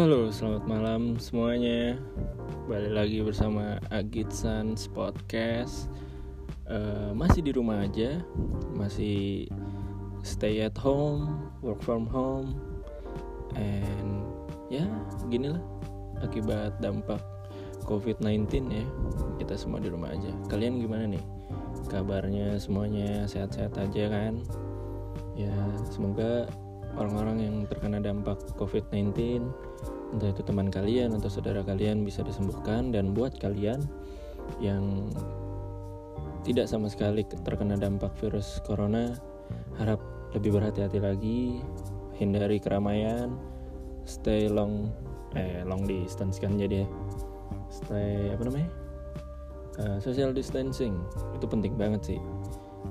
[0.00, 2.00] Halo, selamat malam semuanya.
[2.64, 5.92] Balik lagi bersama Agit Sans Podcast.
[6.64, 8.24] Uh, masih di rumah aja,
[8.72, 9.44] masih
[10.24, 12.56] stay at home, work from home,
[13.60, 14.24] and
[14.72, 14.88] ya
[15.28, 15.60] gini lah
[16.24, 17.20] akibat dampak
[17.84, 18.88] COVID-19 ya.
[19.36, 20.32] Kita semua di rumah aja.
[20.48, 21.24] Kalian gimana nih?
[21.92, 24.40] Kabarnya semuanya sehat-sehat aja kan?
[25.36, 25.52] Ya,
[25.92, 26.48] semoga
[26.98, 29.14] orang-orang yang terkena dampak COVID-19
[30.10, 32.90] entah itu teman kalian atau saudara kalian bisa disembuhkan.
[32.90, 33.86] Dan buat kalian
[34.58, 35.10] yang
[36.42, 39.14] tidak sama sekali terkena dampak virus corona
[39.78, 40.00] harap
[40.34, 41.60] lebih berhati-hati lagi
[42.16, 43.34] hindari keramaian
[44.06, 44.90] stay long
[45.36, 46.88] eh long distance kan jadi ya.
[47.70, 48.70] Stay apa namanya?
[49.78, 50.98] Uh, social distancing.
[51.38, 52.20] Itu penting banget sih.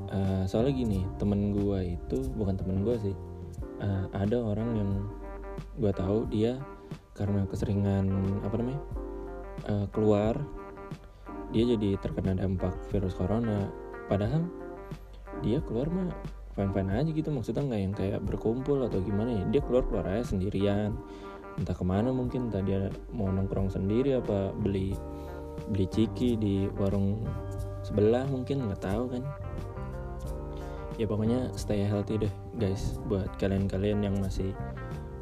[0.10, 3.16] Uh, soalnya gini temen gue itu bukan temen gue sih
[3.82, 4.92] uh, ada orang yang
[5.76, 6.60] gue tahu dia
[7.16, 8.08] karena keseringan
[8.48, 8.82] apa namanya
[9.68, 10.40] uh, keluar
[11.50, 13.74] dia jadi terkena dampak virus corona.
[14.06, 14.46] Padahal
[15.42, 16.10] dia keluar mah
[16.54, 19.44] fine fine aja gitu maksudnya nggak yang kayak berkumpul atau gimana ya.
[19.50, 20.94] Dia keluar keluar aja sendirian.
[21.58, 24.94] Entah ke mana mungkin entah dia mau nongkrong sendiri apa beli
[25.74, 27.26] beli ciki di warung
[27.84, 29.24] sebelah mungkin nggak tahu kan
[31.00, 34.52] ya pokoknya stay healthy deh guys buat kalian-kalian yang masih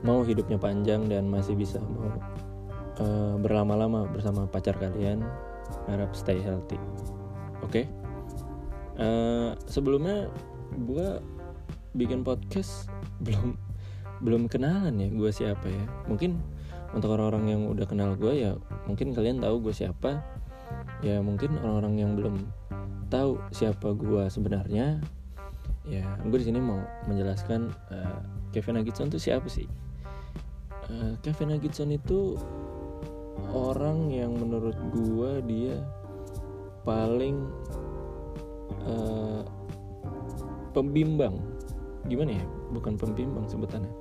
[0.01, 2.09] mau hidupnya panjang dan masih bisa mau
[2.97, 5.21] uh, berlama-lama bersama pacar kalian
[5.85, 6.81] harap stay healthy.
[7.61, 7.83] Oke?
[7.83, 7.85] Okay?
[8.97, 10.31] uh, eh, sebelumnya
[10.73, 11.21] gue
[11.97, 12.89] bikin podcast
[13.25, 13.57] belum
[14.17, 15.85] belum kenalan ya gue siapa ya.
[16.09, 16.41] Mungkin
[16.97, 18.57] untuk orang-orang yang udah kenal gue ya
[18.89, 20.25] mungkin kalian tahu gue siapa.
[21.05, 22.35] Ya mungkin orang-orang yang belum
[23.07, 24.99] tahu siapa gue sebenarnya
[25.87, 28.19] ya gue di sini mau menjelaskan uh,
[28.51, 29.67] Kevin Agitson itu siapa sih?
[30.87, 32.35] Uh, Kevin Agitson itu
[33.55, 35.75] orang yang menurut gue dia
[36.83, 37.47] paling
[38.87, 39.43] uh,
[40.75, 41.39] pembimbang.
[42.07, 42.45] Gimana ya?
[42.71, 43.91] Bukan pembimbang sebutannya.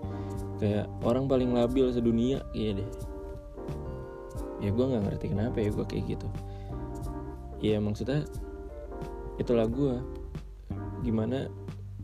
[0.56, 2.91] Kayak orang paling labil sedunia iya deh.
[4.62, 6.28] Ya gue nggak ngerti kenapa ya gue kayak gitu.
[7.60, 8.24] Ya maksudnya
[9.36, 10.00] itulah gue
[11.04, 11.53] gimana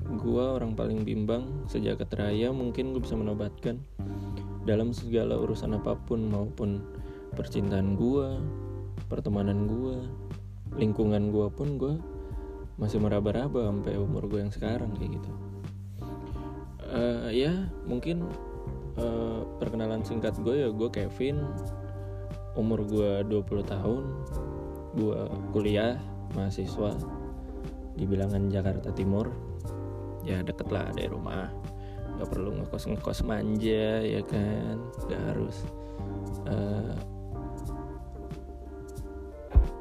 [0.07, 3.81] gue orang paling bimbang sejak raya mungkin gue bisa menobatkan.
[4.63, 6.83] Dalam segala urusan apa pun maupun
[7.35, 8.39] percintaan gue
[9.11, 9.97] pertemanan gue
[10.79, 11.95] lingkungan gue pun gue
[12.81, 15.31] masih meraba-raba sampai umur gue yang sekarang kayak gitu.
[16.93, 18.29] Uh, ya mungkin
[19.01, 21.43] uh, perkenalan singkat gue ya gue Kevin.
[22.53, 24.03] Umur gue 20 tahun
[24.93, 25.21] gue
[25.57, 25.97] kuliah
[26.37, 26.93] mahasiswa
[27.97, 29.52] di bilangan Jakarta Timur
[30.23, 31.51] ya deket lah dari rumah.
[32.19, 34.79] Nggak perlu ngekos ngekos manja ya kan?
[35.07, 35.57] Nggak harus
[36.47, 36.95] uh,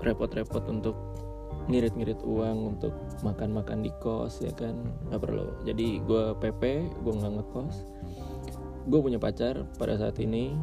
[0.02, 0.98] repot-repot untuk
[1.70, 4.74] ngirit-ngirit uang untuk makan-makan di kos ya kan?
[5.10, 5.48] Nggak perlu.
[5.64, 6.62] Jadi gue PP
[7.06, 7.76] gue nggak ngekos.
[8.90, 10.58] Gue punya pacar pada saat ini.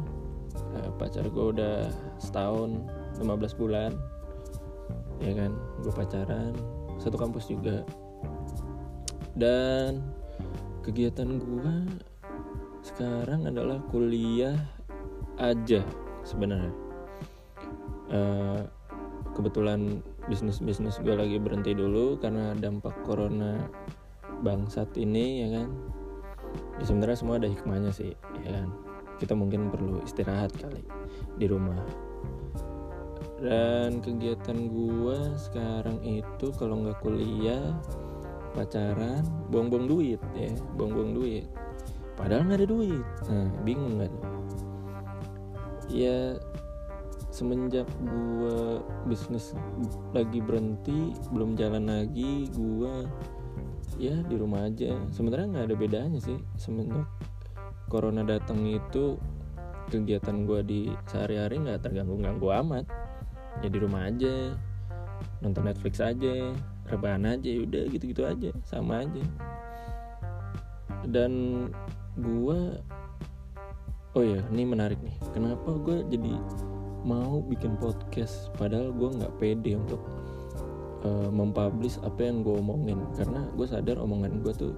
[0.75, 1.87] Uh, pacar gue udah
[2.19, 2.83] setahun
[3.23, 3.95] 15 bulan.
[5.23, 5.55] Ya kan?
[5.79, 6.51] Gue pacaran.
[6.99, 7.87] Satu kampus juga
[9.39, 10.03] dan
[10.83, 11.75] kegiatan gue
[12.83, 14.59] sekarang adalah kuliah
[15.39, 15.79] aja
[16.27, 16.75] sebenarnya.
[18.11, 18.67] Uh,
[19.31, 23.63] kebetulan bisnis bisnis gue lagi berhenti dulu karena dampak corona
[24.43, 25.69] bangsat ini ya kan?
[26.75, 28.11] Ya sebenarnya semua ada hikmahnya sih
[28.43, 28.67] ya kan?
[29.23, 30.83] Kita mungkin perlu istirahat kali
[31.39, 31.79] di rumah.
[33.39, 37.71] Dan kegiatan gue sekarang itu kalau nggak kuliah
[38.53, 40.51] pacaran buang-buang duit ya.
[40.75, 41.45] Buang-buang duit.
[42.19, 43.05] Padahal nggak ada duit.
[43.31, 44.13] Nah bingung tuh
[45.89, 46.37] ya
[47.33, 49.57] semenjak gua bisnis
[50.13, 53.07] lagi berhenti belum jalan lagi gua
[53.97, 54.99] ya di rumah aja.
[55.15, 56.37] Sebenarnya nggak ada bedanya sih.
[56.59, 57.07] Semenjak
[57.87, 59.15] corona datang itu
[59.89, 62.85] kegiatan gua di sehari-hari nggak terganggu-ganggu amat.
[63.63, 64.53] Ya di rumah aja.
[65.39, 66.51] Nonton Netflix aja
[66.89, 69.23] rebahan aja udah gitu-gitu aja sama aja.
[71.05, 71.65] Dan
[72.19, 72.81] gua
[74.17, 75.15] oh ya ini menarik nih.
[75.31, 76.33] Kenapa gue jadi
[77.05, 80.01] mau bikin podcast padahal gue nggak pede untuk
[81.07, 82.99] uh, mempublish apa yang gue omongin.
[83.15, 84.73] Karena gue sadar omongan gue tuh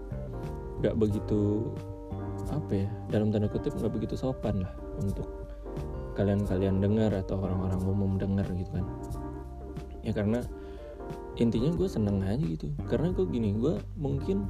[0.83, 1.71] nggak begitu
[2.51, 5.29] apa ya dalam tanda kutip nggak begitu sopan lah untuk
[6.19, 8.85] kalian-kalian dengar atau orang-orang umum dengar gitu kan.
[10.03, 10.43] Ya karena
[11.39, 12.67] intinya gue seneng aja gitu.
[12.91, 14.49] Karena gue gini gue mungkin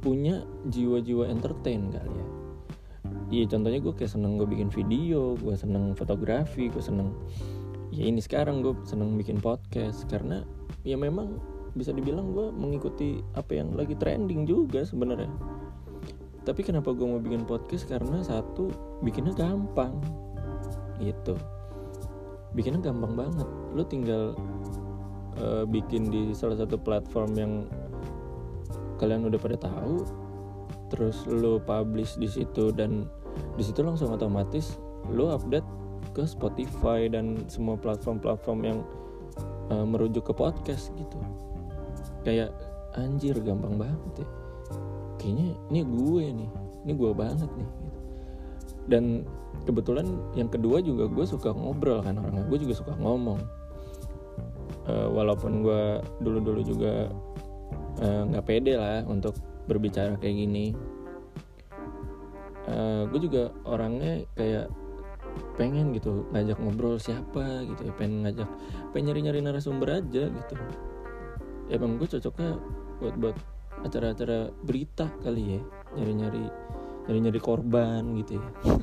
[0.00, 2.26] punya jiwa-jiwa entertain kali ya.
[3.34, 7.10] Iya contohnya gue kayak seneng gue bikin video gue seneng fotografi gue seneng
[7.88, 10.04] ya ini sekarang gue seneng bikin podcast.
[10.08, 10.44] Karena
[10.84, 11.40] ya memang
[11.74, 15.32] bisa dibilang gue mengikuti apa yang lagi trending juga sebenarnya.
[16.44, 17.88] Tapi kenapa gue mau bikin podcast?
[17.88, 18.68] Karena satu
[19.00, 19.96] bikinnya gampang.
[21.00, 21.34] Gitu.
[22.52, 23.48] Bikinnya gampang banget.
[23.72, 24.36] Lo tinggal
[25.40, 27.52] uh, bikin di salah satu platform yang
[28.98, 30.06] kalian udah pada tahu
[30.92, 33.08] terus lo publish di situ dan
[33.58, 34.78] di situ langsung otomatis
[35.10, 35.66] lo update
[36.14, 38.78] ke Spotify dan semua platform-platform yang
[39.74, 41.18] uh, merujuk ke podcast gitu.
[42.22, 42.54] Kayak
[42.94, 44.28] anjir gampang banget ya.
[45.18, 46.50] Kayaknya ini gue nih
[46.84, 48.00] ini gue banget nih gitu.
[48.84, 49.04] dan
[49.64, 50.06] kebetulan
[50.36, 53.40] yang kedua juga gue suka ngobrol kan orangnya gue juga suka ngomong
[54.88, 55.82] uh, walaupun gue
[56.20, 57.08] dulu dulu juga
[58.00, 59.36] eh, nggak uh, pede lah untuk
[59.70, 60.66] berbicara kayak gini.
[62.64, 64.72] Uh, gue juga orangnya kayak
[65.60, 68.48] pengen gitu ngajak ngobrol siapa gitu ya pengen ngajak
[68.94, 70.54] pengen nyari nyari narasumber aja gitu.
[71.68, 72.60] Ya emang gue cocoknya
[73.00, 73.36] buat buat
[73.84, 75.62] acara-acara berita kali ya
[76.00, 76.44] nyari-nyari
[77.08, 78.46] nyari-nyari korban gitu ya.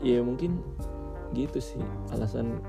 [0.00, 0.64] Ya mungkin
[1.36, 2.64] gitu sih alasan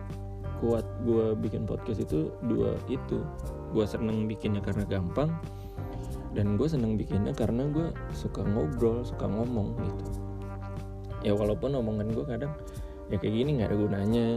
[0.61, 3.25] kuat gue bikin podcast itu dua itu.
[3.73, 5.33] Gue seneng bikinnya karena gampang
[6.37, 10.05] dan gue seneng bikinnya karena gue suka ngobrol suka ngomong gitu.
[11.25, 12.53] Ya walaupun omongan gue kadang
[13.09, 14.27] ya kayak gini nggak ada gunanya.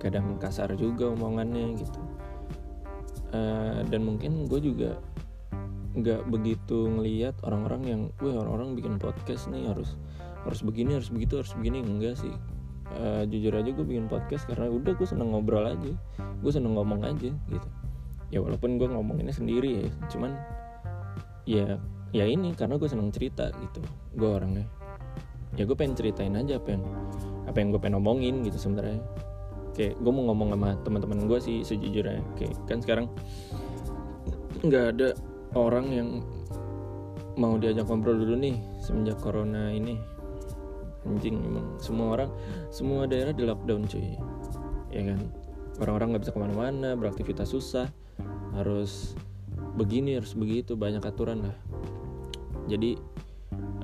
[0.00, 2.00] Kadang kasar juga omongannya gitu.
[3.28, 4.96] Uh, dan mungkin gue juga
[5.92, 10.00] nggak begitu ngeliat orang-orang yang, gue orang-orang bikin podcast nih harus
[10.46, 11.84] harus begini harus begitu harus begini.
[11.84, 12.32] Enggak sih
[12.96, 15.92] uh, jujur aja gue bikin podcast karena udah gue seneng ngobrol aja
[16.38, 17.68] gue seneng ngomong aja gitu.
[18.28, 20.36] Ya walaupun gue ngomonginnya sendiri ya cuman
[21.48, 21.80] ya
[22.12, 23.80] ya ini karena gue seneng cerita gitu.
[24.16, 24.64] Gue orangnya
[25.56, 26.84] ya gue pengen ceritain aja apa yang
[27.48, 29.00] apa yang gue pengen ngomongin gitu sebenarnya.
[29.76, 32.20] Kayak gue mau ngomong sama teman-teman gue sih sejujurnya.
[32.36, 33.06] Kayak kan sekarang
[34.66, 35.08] nggak ada
[35.54, 36.08] orang yang
[37.38, 39.94] mau diajak ngobrol dulu nih semenjak corona ini
[41.08, 42.30] anjing emang semua orang
[42.68, 44.20] semua daerah di lockdown cuy.
[44.92, 45.20] Ya kan?
[45.80, 47.88] Orang-orang nggak bisa ke mana-mana beraktivitas susah.
[48.52, 49.16] Harus
[49.80, 51.56] begini harus begitu banyak aturan lah.
[52.68, 53.00] Jadi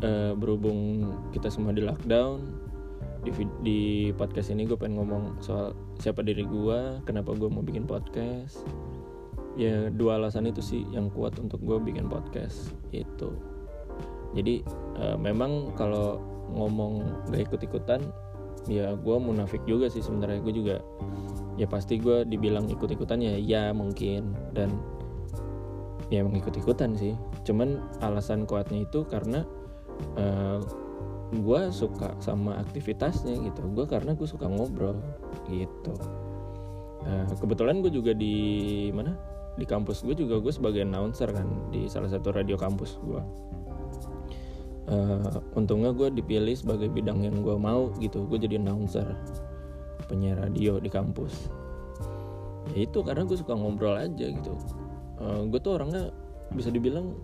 [0.04, 2.64] uh, berhubung kita semua di lockdown
[3.24, 3.32] di,
[3.64, 3.80] di
[4.12, 8.62] podcast ini gue pengen ngomong soal siapa diri gue kenapa gue mau bikin podcast.
[9.54, 13.32] Ya dua alasan itu sih yang kuat untuk gue bikin podcast itu.
[14.34, 14.66] Jadi
[14.98, 16.20] uh, memang kalau
[16.52, 18.00] ngomong gak ikut ikutan
[18.64, 20.40] ya gue munafik juga sih sebenarnya.
[20.40, 20.76] Gue juga
[21.60, 24.32] ya pasti gue dibilang ikut ikutan ya ya mungkin.
[24.52, 24.76] Dan
[26.08, 27.16] ya emang ikut ikutan sih.
[27.44, 29.44] Cuman alasan kuatnya itu karena
[30.16, 30.60] uh,
[31.34, 33.60] gue suka sama aktivitasnya gitu.
[33.72, 34.96] Gue karena gue suka ngobrol
[35.48, 35.94] gitu.
[37.04, 39.12] Nah, kebetulan gue juga di mana?
[39.54, 43.22] Di kampus gue juga gue sebagai announcer kan di salah satu radio kampus gue
[44.88, 48.24] uh, untungnya gue dipilih sebagai bidang yang gue mau gitu.
[48.28, 49.06] Gue jadi announcer
[50.06, 51.48] penyiar radio di kampus.
[52.72, 54.56] Ya itu karena gue suka ngobrol aja gitu.
[55.20, 56.12] Uh, gue tuh orangnya
[56.52, 57.16] bisa dibilang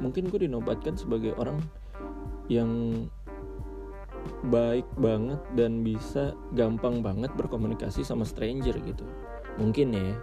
[0.00, 1.60] mungkin gue dinobatkan sebagai orang
[2.50, 3.06] yang
[4.50, 9.06] baik banget dan bisa gampang banget berkomunikasi sama stranger gitu.
[9.60, 10.14] Mungkin ya.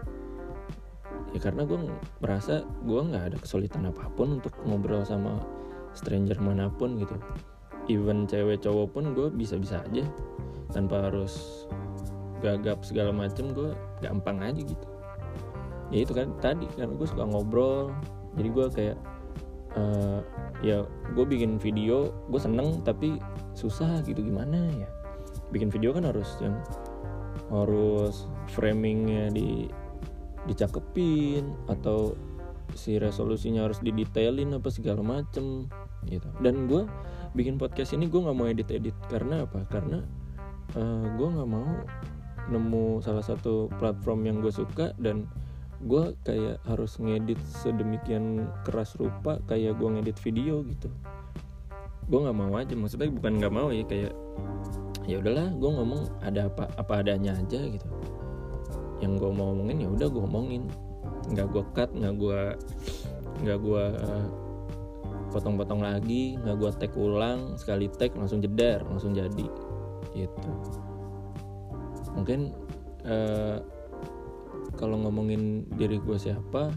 [1.36, 1.78] Ya karena gue
[2.24, 5.44] merasa gue nggak ada kesulitan apa pun untuk ngobrol sama
[5.98, 7.18] stranger mana pun gitu.
[7.90, 10.06] Even cewek cowok pun gue bisa-bisa aja.
[10.70, 11.66] Tanpa harus
[12.46, 13.74] gagap segala macem gue
[14.06, 14.88] gampang aja gitu.
[15.90, 17.90] Ya itu kan tadi karena gue suka ngobrol.
[18.38, 18.98] Jadi gue kayak
[19.74, 20.22] uh,
[20.62, 20.86] ya
[21.16, 23.18] gue bikin video gue seneng tapi
[23.58, 24.90] susah gitu gimana ya?
[25.50, 26.60] Bikin video kan harus yang
[27.48, 29.72] harus framingnya di
[30.48, 32.16] dicakepin atau
[32.76, 35.68] si resolusinya harus didetailin apa segala macem
[36.06, 36.28] gitu.
[36.44, 36.86] Dan gue
[37.34, 39.66] bikin podcast ini gue nggak mau edit edit karena apa?
[39.72, 40.02] Karena
[40.76, 41.72] uh, eh, gue nggak mau
[42.48, 45.28] nemu salah satu platform yang gue suka dan
[45.84, 50.90] gue kayak harus ngedit sedemikian keras rupa kayak gue ngedit video gitu.
[52.08, 52.74] Gue nggak mau aja.
[52.74, 54.14] Maksudnya bukan nggak mau ya kayak
[55.08, 57.88] ya udahlah gue ngomong ada apa apa adanya aja gitu.
[59.04, 60.64] Yang gue mau ngomongin ya udah gue ngomongin
[61.28, 62.40] nggak gue cut nggak gue
[63.44, 63.84] nggak gue
[65.30, 69.48] potong-potong lagi nggak gue tag ulang sekali tag langsung jeder langsung jadi
[70.16, 70.52] gitu.
[72.18, 72.56] Mungkin
[73.06, 73.62] uh,
[74.78, 76.74] kalau ngomongin diri gue siapa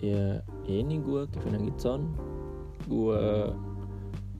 [0.00, 2.00] ya, ya ini gue Kevin Agitson
[2.88, 3.22] gue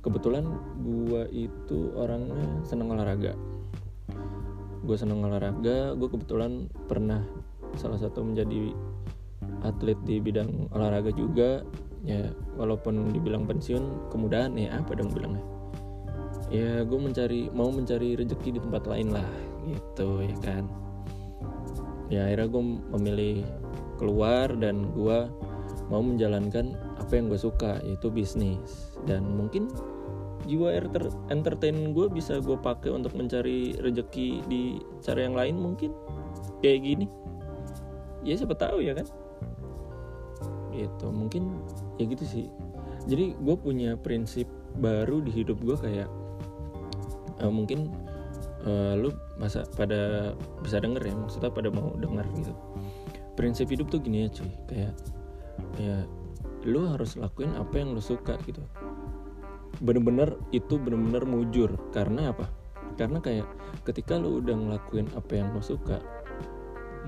[0.00, 0.49] kebetulan
[0.81, 3.37] gue itu orangnya seneng olahraga.
[4.85, 7.21] Gue seneng olahraga gue kebetulan pernah
[7.76, 8.73] salah satu menjadi
[9.67, 11.67] atlet di bidang olahraga juga
[12.07, 15.43] ya walaupun dibilang pensiun kemudahan ya apa dong bilangnya?
[16.49, 19.28] Ya gue mencari mau mencari rezeki di tempat lain lah
[19.69, 20.64] gitu ya kan?
[22.09, 22.64] Ya akhirnya gue
[22.97, 23.37] memilih
[24.00, 25.28] keluar dan gue
[25.93, 28.97] mau menjalankan apa yang gue suka yaitu bisnis.
[29.05, 29.69] Dan mungkin
[30.49, 30.73] jiwa
[31.28, 35.93] entertain gue bisa gue pakai untuk mencari rezeki di cara yang lain mungkin.
[36.64, 37.07] Kayak gini.
[38.25, 39.05] Ya siapa tahu ya kan?
[40.73, 41.61] Gitu mungkin
[41.99, 42.47] ya gitu sih.
[43.11, 44.47] Jadi gue punya prinsip
[44.78, 46.09] baru di hidup gue kayak
[47.43, 47.90] uh, mungkin
[48.67, 52.52] uh, lu masa pada bisa denger ya maksudnya pada mau denger gitu.
[53.35, 54.95] Prinsip hidup tuh gini ya cuy kayak
[55.78, 55.97] ya
[56.67, 58.62] lu harus lakuin apa yang lu suka gitu.
[59.78, 61.71] Bener-bener itu bener-bener mujur.
[61.95, 62.50] Karena apa?
[62.99, 63.47] Karena kayak
[63.87, 66.02] ketika lu udah ngelakuin apa yang lu suka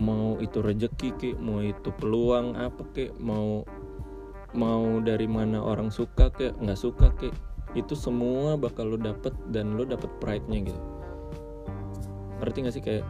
[0.00, 3.66] mau itu rejeki ke mau itu peluang apa ke mau
[4.54, 7.30] mau dari mana orang suka ke nggak suka ke
[7.78, 10.80] itu semua bakal lo dapet dan lo dapet pride-nya gitu.
[12.42, 12.83] Ngerti gak sih?
[12.83, 13.07] Kayak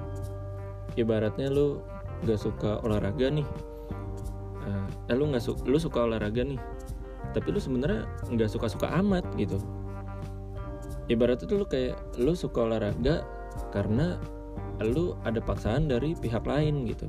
[1.00, 1.80] ibaratnya lo
[2.28, 3.46] gak suka olahraga nih.
[4.60, 6.60] Uh, eh lu nggak su lu suka olahraga nih
[7.32, 9.56] tapi lu sebenarnya nggak suka suka amat gitu.
[11.08, 13.24] Ibaratnya tuh lu kayak lu suka olahraga
[13.72, 14.20] karena
[14.84, 17.08] lu ada paksaan dari pihak lain gitu.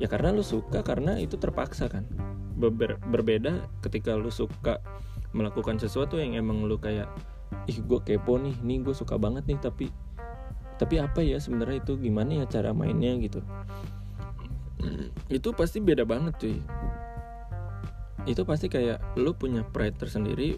[0.00, 2.08] Ya karena lu suka karena itu terpaksa kan
[2.58, 4.82] Ber berbeda ketika lu suka
[5.30, 7.06] melakukan sesuatu yang emang lu kayak
[7.70, 9.86] ih gue kepo nih nih gue suka banget nih tapi
[10.78, 13.42] tapi apa ya sebenarnya itu gimana ya cara mainnya gitu.
[15.26, 16.56] Itu pasti beda banget cuy.
[18.30, 20.54] Itu pasti kayak lu punya pride tersendiri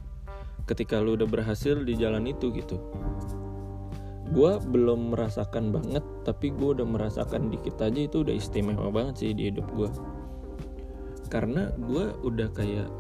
[0.69, 2.77] ketika lu udah berhasil di jalan itu gitu.
[4.31, 9.33] Gue belum merasakan banget tapi gue udah merasakan dikit aja itu udah istimewa banget sih
[9.33, 9.89] di hidup gue
[11.31, 12.91] karena gue udah kayak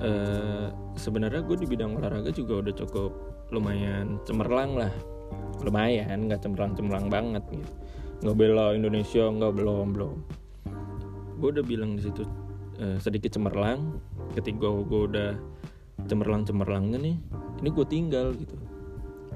[0.00, 3.12] uh, sebenarnya gue di bidang olahraga juga udah cukup
[3.52, 4.92] lumayan cemerlang lah.
[5.60, 7.68] Lumayan nggak cemerlang cemerlang banget gitu.
[8.24, 10.16] Nggak bela Indonesia nggak belum belum.
[11.38, 12.24] Gue udah bilang di situ
[12.80, 14.00] uh, sedikit cemerlang.
[14.32, 15.30] Ketika gue udah
[16.08, 17.16] cemerlang cemerlangnya nih
[17.60, 18.56] ini gue tinggal gitu.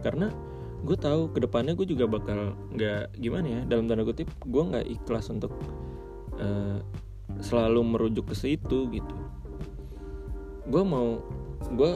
[0.01, 0.33] Karena
[0.83, 4.87] gue tahu ke depannya gue juga bakal nggak gimana ya dalam tanda kutip gue nggak
[4.91, 5.55] ikhlas untuk
[6.43, 6.83] uh,
[7.41, 9.17] selalu merujuk ke situ gitu.
[10.69, 11.23] Gue mau
[11.73, 11.93] gue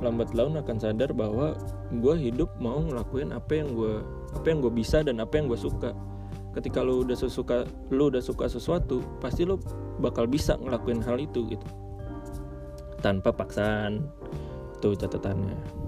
[0.00, 1.56] lambat laun akan sadar bahwa
[1.92, 4.00] gue hidup mau ngelakuin apa yang gue
[4.32, 5.96] apa yang gue bisa dan apa yang gue suka.
[6.50, 9.58] Ketika lo udah suka lo udah suka sesuatu pasti lo
[9.98, 11.66] bakal bisa ngelakuin hal itu gitu.
[13.00, 14.04] Tanpa paksaan
[14.80, 15.80] itu catatannya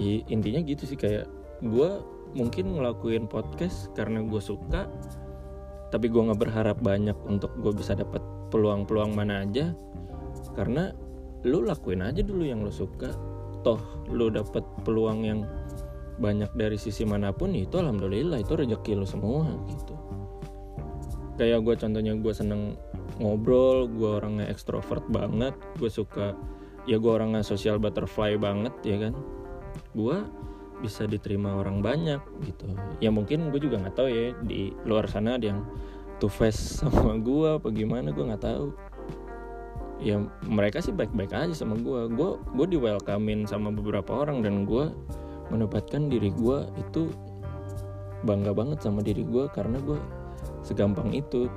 [0.00, 1.28] intinya gitu sih kayak
[1.60, 1.90] gue
[2.32, 4.88] mungkin ngelakuin podcast karena gue suka
[5.90, 8.22] tapi gue nggak berharap banyak untuk gue bisa dapat
[8.54, 9.74] peluang-peluang mana aja.
[10.54, 10.90] Karena
[11.46, 13.10] lu lakuin aja dulu yang lu suka.
[13.60, 15.40] Toh lu dapat peluang yang
[16.20, 19.94] banyak dari sisi mana pun itu alhamdulillah itu rezeki lu semua gitu.
[21.40, 22.76] Kayak gue contohnya gue seneng
[23.16, 26.36] ngobrol gue orangnya ekstrovert banget gue suka
[26.88, 29.14] ya gue orangnya social butterfly banget ya kan?
[29.96, 30.20] Gue
[30.80, 32.72] bisa diterima orang banyak gitu.
[32.98, 35.60] Ya mungkin gue juga nggak tahu ya di luar sana ada yang
[36.18, 38.72] two face sama gue apa gimana gue nggak tahu.
[40.00, 40.16] Ya
[40.48, 44.88] mereka sih baik-baik aja sama gue gue gue di welcomein sama beberapa orang dan gue
[45.52, 47.12] menempatkan diri gue itu
[48.24, 50.00] bangga banget sama diri gue karena gue
[50.64, 51.52] segampang itu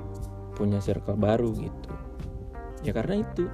[0.54, 1.90] punya circle baru gitu.
[2.84, 3.48] Ya karena itu.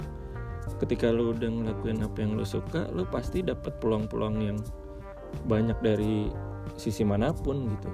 [0.77, 4.57] Ketika lo udah ngelakuin apa yang lo suka lo pasti dapat peluang-peluang yang
[5.45, 6.29] banyak dari
[6.77, 7.89] sisi mana pun gitu.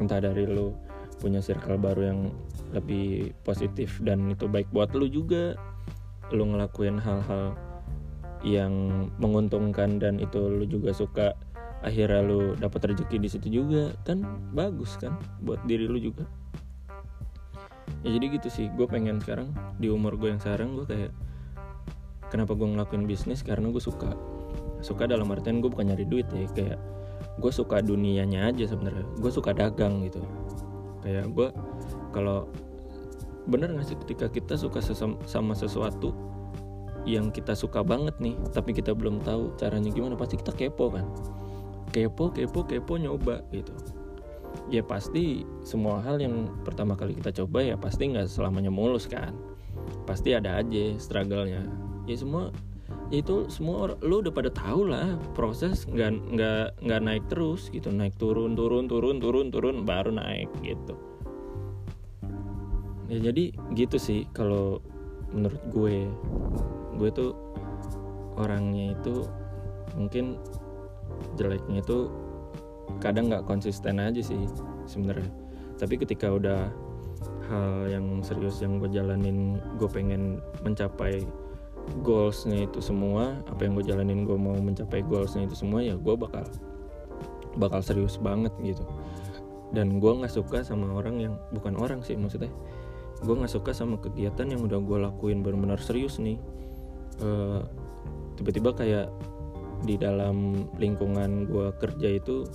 [0.00, 0.74] Entah dari lo
[1.20, 2.20] punya circle baru yang
[2.74, 5.54] lebih positif dan itu baik buat lo juga.
[6.32, 7.54] Lo ngelakuin hal-hal
[8.42, 11.36] yang menguntungkan dan itu lo juga suka
[11.86, 13.92] akhirnya lo dapat rezeki di situ juga.
[14.02, 14.24] Kan
[14.56, 16.26] bagus kan buat diri lo juga.
[18.02, 18.66] Ya jadi gitu sih.
[18.74, 21.12] Gue pengen sekarang di umur gue yang sekarang gue kayak
[22.32, 23.44] kenapa gue ngelakuin bisnis?
[23.46, 24.16] Karena gue suka
[24.82, 26.78] suka dalam artian gue bukan nyari duit ya kayak
[27.38, 29.06] gue suka dunianya aja sebenarnya.
[29.16, 30.20] Gue suka dagang gitu.
[31.02, 31.48] Kayak gue
[32.12, 32.50] kalau
[33.48, 34.78] bener gak sih ketika kita suka
[35.26, 36.14] sama sesuatu
[37.02, 41.06] yang kita suka banget nih tapi kita belum tahu caranya gimana pasti kita kepo kan.
[41.90, 43.72] Kepo kepo kepo nyoba gitu.
[44.70, 49.34] Ya pasti semua hal yang pertama kali kita coba ya pasti nggak selamanya mulus kan.
[50.06, 51.66] Pasti ada aja struggle-nya.
[52.06, 52.54] Ya semua
[53.12, 57.92] itu semua lu udah pada tahu lah proses nggak nggak nggak naik terus gitu.
[57.92, 60.96] Naik turun turun turun turun turun baru naik gitu.
[63.12, 64.80] Ya jadi gitu sih kalau
[65.28, 66.08] menurut gue.
[66.96, 67.36] Gue tuh
[68.40, 69.28] orangnya itu
[69.92, 70.40] mungkin
[71.36, 72.08] jeleknya itu
[73.04, 74.40] kadang nggak konsisten aja sih
[74.88, 75.28] sebenarnya.
[75.76, 76.72] Tapi ketika udah
[77.52, 81.20] hal yang serius yang gue jalanin gue pengen mencapai
[82.02, 86.14] goalsnya itu semua apa yang gue jalanin gue mau mencapai goalsnya itu semua ya gue
[86.14, 86.46] bakal
[87.58, 88.84] bakal serius banget gitu.
[89.72, 92.52] Dan gue nggak suka sama orang yang bukan orang sih maksudnya
[93.22, 96.40] gue nggak suka sama kegiatan yang udah gue lakuin benar-benar serius nih.
[97.20, 97.60] Uh,
[98.40, 99.06] tiba-tiba kayak
[99.84, 102.46] di dalam lingkungan gue kerja itu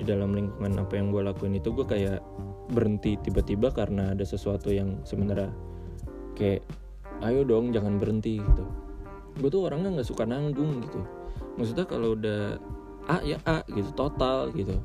[0.00, 2.18] di dalam lingkungan apa yang gue lakuin itu gue kayak
[2.72, 5.52] berhenti tiba-tiba karena ada sesuatu yang sebenarnya
[6.34, 6.64] kayak
[7.24, 8.64] ayo dong jangan berhenti gitu.
[9.40, 11.00] Gue tuh orangnya nggak suka nanggung gitu.
[11.56, 12.60] Maksudnya kalau udah
[13.08, 14.76] A ya A gitu total gitu.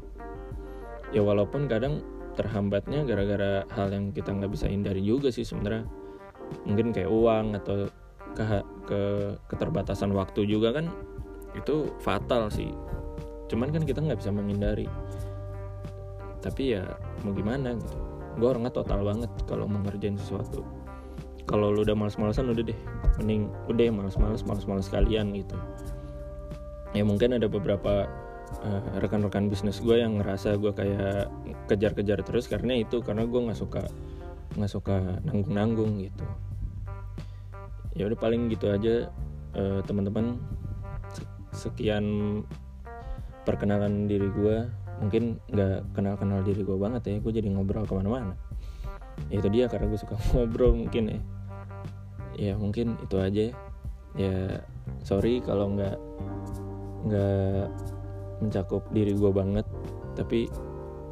[1.11, 2.01] Ya walaupun kadang
[2.35, 5.85] terhambatnya gara-gara hal yang kita nggak bisa hindari juga sih sebenarnya.
[6.65, 7.91] Mungkin kayak uang atau
[8.33, 8.43] ke,
[8.87, 9.01] ke
[9.51, 10.87] keterbatasan waktu juga kan
[11.53, 12.71] itu fatal sih.
[13.49, 14.87] Cuman kan kita nggak bisa menghindari.
[16.39, 16.87] Tapi ya
[17.27, 17.97] mau gimana gitu.
[18.39, 20.63] Gue orangnya total banget kalau mau ngerjain sesuatu
[21.49, 22.79] kalau lu udah males-malesan udah deh.
[23.17, 25.57] Mending udah males-males males-males kalian gitu.
[26.93, 28.05] Ya mungkin ada beberapa
[28.61, 31.33] uh, rekan-rekan bisnis gue yang ngerasa gue kayak
[31.65, 33.81] kejar-kejar terus karena itu karena gue nggak suka
[34.53, 36.25] nggak suka nanggung-nanggung gitu.
[37.97, 39.09] Ya udah paling gitu aja
[39.57, 40.37] uh, teman-teman.
[41.49, 42.05] Sekian
[43.41, 44.69] perkenalan diri gue
[45.01, 48.37] mungkin nggak kenal-kenal diri gue banget ya gue jadi ngobrol ke mana-mana.
[49.33, 51.19] Itu dia karena gue suka ngobrol mungkin ya
[52.39, 53.51] ya mungkin itu aja.
[54.15, 54.63] Ya
[55.03, 55.99] sorry kalau nggak
[57.11, 57.67] nggak
[58.39, 59.67] mencakup diri gue banget.
[60.15, 60.47] Tapi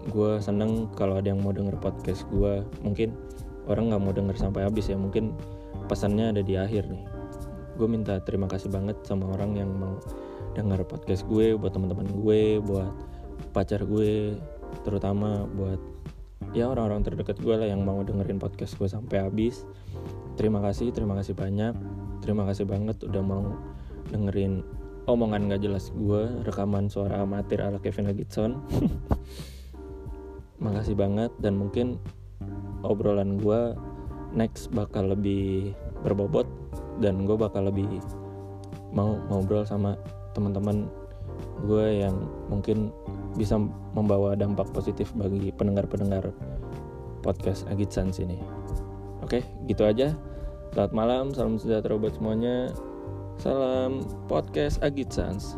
[0.07, 3.11] gue seneng kalau ada yang mau denger podcast gue mungkin
[3.67, 4.95] orang nggak mau denger sampai habis ya.
[4.95, 5.35] Mungkin
[5.91, 7.03] pesannya ada di akhir nih.
[7.75, 9.99] Gue minta terima kasih banget sama orang yang mau
[10.55, 12.89] denger podcast gue buat teman-teman gue buat
[13.53, 14.33] pacar gue
[14.81, 15.77] terutama buat
[16.55, 19.67] ya orang-orang terdekat gue lah yang mau dengerin podcast gue sampai habis.
[20.37, 21.73] Terima kasih terima kasih banyak.
[22.23, 23.43] Terima kasih banget udah mau
[24.11, 24.63] dengerin
[25.07, 28.59] omongan gak jelas gue rekaman suara amatir ala Kevin Lagitson
[30.63, 31.95] makasih banget dan mungkin
[32.83, 33.71] obrolan gue
[34.35, 35.71] next bakal lebih
[36.03, 36.45] berbobot
[36.99, 37.87] dan gue bakal lebih
[38.91, 39.95] mau ngobrol sama
[40.35, 40.91] teman-teman
[41.65, 42.15] gue yang
[42.51, 42.93] mungkin
[43.37, 43.57] bisa
[43.93, 46.29] membawa dampak positif bagi pendengar-pendengar
[47.21, 48.37] podcast Agitsan sini.
[49.21, 50.13] Oke, gitu aja.
[50.73, 52.69] Selamat malam, salam sejahtera buat semuanya.
[53.41, 55.57] Salam podcast Agit Sans.